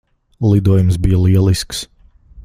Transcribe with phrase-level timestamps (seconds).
[0.51, 1.83] Lidojums bija lielisks.